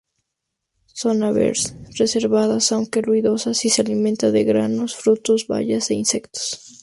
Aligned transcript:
Son 1.01 1.21
aves 1.29 1.75
reservadas 1.99 2.71
aunque 2.71 3.03
ruidosas, 3.03 3.63
y 3.65 3.69
se 3.69 3.83
alimenta 3.83 4.31
de 4.31 4.43
granos, 4.43 4.95
frutos, 4.95 5.45
bayas 5.45 5.91
e 5.91 5.93
insectos. 5.93 6.79